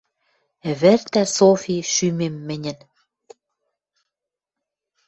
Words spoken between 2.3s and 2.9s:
мӹньӹн